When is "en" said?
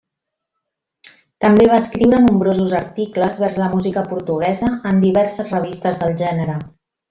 4.93-5.05